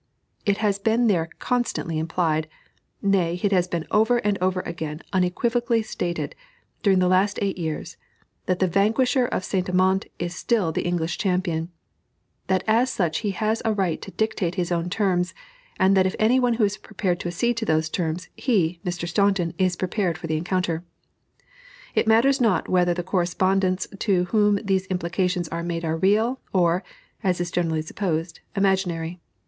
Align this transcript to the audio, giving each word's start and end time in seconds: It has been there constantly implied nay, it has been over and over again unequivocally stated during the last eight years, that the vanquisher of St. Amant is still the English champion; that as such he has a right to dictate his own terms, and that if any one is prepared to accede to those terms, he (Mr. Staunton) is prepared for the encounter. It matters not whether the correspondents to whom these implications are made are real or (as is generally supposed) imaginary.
It 0.47 0.57
has 0.65 0.79
been 0.79 1.05
there 1.05 1.29
constantly 1.37 1.99
implied 1.99 2.47
nay, 3.03 3.39
it 3.43 3.51
has 3.51 3.67
been 3.67 3.85
over 3.91 4.17
and 4.17 4.35
over 4.41 4.61
again 4.61 5.01
unequivocally 5.13 5.83
stated 5.83 6.33
during 6.81 6.97
the 6.97 7.07
last 7.07 7.37
eight 7.39 7.59
years, 7.59 7.97
that 8.47 8.57
the 8.57 8.67
vanquisher 8.67 9.27
of 9.27 9.43
St. 9.43 9.69
Amant 9.69 10.07
is 10.17 10.33
still 10.35 10.71
the 10.71 10.81
English 10.87 11.19
champion; 11.19 11.69
that 12.47 12.63
as 12.67 12.89
such 12.91 13.19
he 13.19 13.29
has 13.29 13.61
a 13.63 13.73
right 13.75 14.01
to 14.01 14.09
dictate 14.09 14.55
his 14.55 14.71
own 14.71 14.89
terms, 14.89 15.35
and 15.79 15.95
that 15.95 16.07
if 16.07 16.15
any 16.17 16.39
one 16.39 16.55
is 16.55 16.77
prepared 16.77 17.19
to 17.19 17.27
accede 17.27 17.57
to 17.57 17.65
those 17.65 17.87
terms, 17.87 18.27
he 18.35 18.79
(Mr. 18.83 19.07
Staunton) 19.07 19.53
is 19.59 19.75
prepared 19.75 20.17
for 20.17 20.25
the 20.25 20.35
encounter. 20.35 20.83
It 21.93 22.07
matters 22.07 22.41
not 22.41 22.67
whether 22.67 22.95
the 22.95 23.03
correspondents 23.03 23.87
to 23.99 24.23
whom 24.23 24.55
these 24.63 24.87
implications 24.87 25.47
are 25.49 25.61
made 25.61 25.85
are 25.85 25.95
real 25.95 26.39
or 26.53 26.83
(as 27.23 27.39
is 27.39 27.51
generally 27.51 27.83
supposed) 27.83 28.39
imaginary. 28.55 29.19